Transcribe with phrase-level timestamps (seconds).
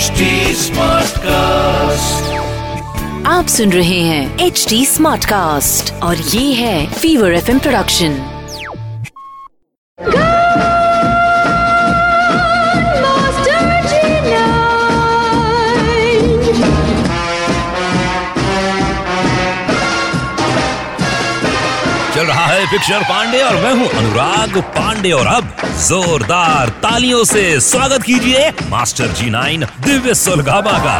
[0.00, 0.26] HD
[1.18, 2.38] cast
[3.26, 8.39] आप सुन रहे हैं एच डी स्मार्ट कास्ट और ये है फीवर एफ़ प्रोडक्शन
[22.20, 25.44] चल रहा है पिक्चर पांडे और मैं हूँ अनुराग पांडे और अब
[25.80, 30.98] जोरदार तालियों से स्वागत कीजिए मास्टर जी नाइन दिव्य सुलगामा का।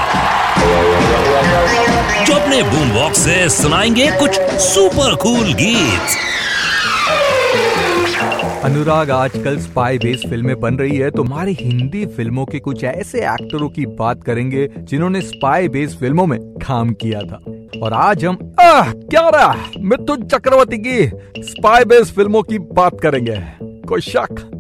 [2.25, 6.17] जो अपने बूम बॉक्स से सुनाएँगे कुछ सुपर कूल गीत।
[8.65, 13.27] अनुराग, आजकल स्पाई बेस्ड फ़िल्में बन रही है तो हमारी हिंदी फ़िल्मों के कुछ ऐसे
[13.29, 17.45] एक्टरों की बात करेंगे, जिन्होंने स्पाई बेस्ड फ़िल्मों में काम किया था।
[17.83, 19.55] और आज हम, आह, क्या रहा?
[19.79, 24.51] मिथुन चक्रवर्ती की स्पाई बेस्ड फ़िल्मों की बात करेंगे। कोई शक?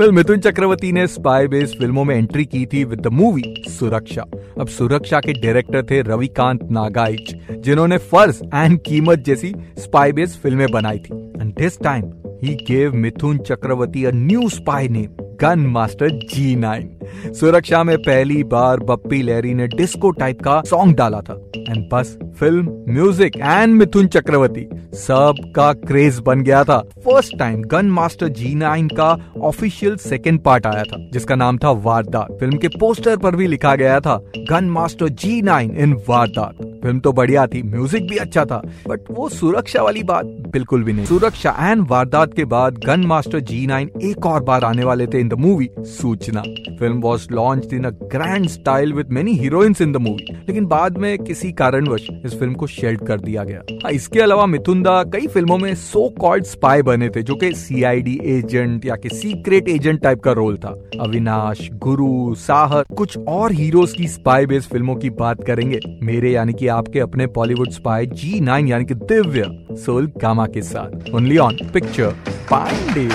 [0.00, 4.24] वेल मिथुन चक्रवर्ती ने स्पाई बेस्ड फ़िल्मों में एंट्री की थी विद द मूवी सुरक्षा।
[4.60, 10.70] अब सुरक्षा के डायरेक्टर थे रविकांत नागाइच, जिन्होंने फ़र्ज़ एंड कीमत जैसी स्पाई बेस्ड फ़िल्में
[10.70, 12.04] बनाई थी। And this time
[12.42, 16.98] he gave Mithun Chakraborty a new spy name Gun Master G nine
[17.32, 22.16] Suraksha में पहली बार बप्पी लहरी ने डिस्को टाइप का सॉन्ग डाला था। एंड बस
[22.40, 28.28] film music and Mithun Chakraborty सब का क्रेज बन गया था। First time Gun Master
[28.30, 33.16] G nine का ऑफिशियल सेकेंड पार्ट आया था, जिसका नाम था वारदात। फ़िल्म के पोस्टर
[33.16, 36.73] पर भी लिखा गया था Gun Master G nine in Wardat.
[36.84, 40.92] Film तो बढ़िया थी म्यूज़िक भी अच्छा था बट वो सुरक्षा वाली बात बिल्कुल भी
[40.92, 45.06] नहीं। सुरक्षा एंड वारदात के बाद गन मास्टर जी नाइन एक और बार आने वाले
[45.06, 46.42] थे इन द मूवी सूचना।
[46.78, 50.98] Film was launch in a grand style with many heroines in the movie लेकिन बाद
[50.98, 55.02] में किसी कारणवश इस फ़िल्म को शेल्ड कर दिया गया। हाँ, इसके अलावा मिथुन दा
[55.12, 59.68] कई फ़िल्मों में सो कॉल्ड स्पाई बने थे जो कि सीआईडी एजेंट या कि सीक्रेट
[59.68, 64.96] एजेंट टाइप का रोल था। अविनाश गुरु साहर कुछ और हीरोज की स्पाई बेस्ड फ़िल्मों
[64.96, 69.50] की बात करेंगे। मेरे यानी कि आपके अपने बॉलीवुड स्पाई जी नाइन यानी कि दिव्य
[69.84, 72.14] सोल गामा के साथ। ओनली ऑन पिक्चर
[72.52, 73.08] पांडे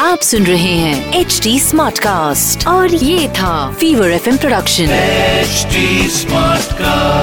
[0.00, 6.08] आप सुन रहे हैं एच डी स्मार्ट कास्ट और ये था Fever FM production HD
[6.10, 7.17] smart Smartcast.